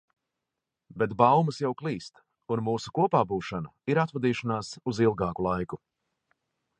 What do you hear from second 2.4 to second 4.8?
un mūsu kopābūšana ir atvadīšanās